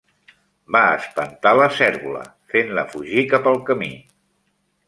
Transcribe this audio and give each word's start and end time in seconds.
Va 0.75 0.79
espantar 1.01 1.51
la 1.59 1.69
cérvola, 1.81 2.23
fent-la 2.55 2.87
fugir 2.95 3.29
cap 3.35 3.51
al 3.53 3.63
camí. 3.71 3.95